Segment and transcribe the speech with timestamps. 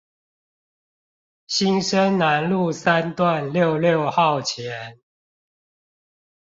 [1.45, 4.99] 新生南路三段六六號前